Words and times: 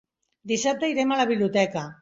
Dissabte 0.51 0.91
irem 0.95 1.13
a 1.17 1.21
la 1.23 1.29
biblioteca. 1.35 1.89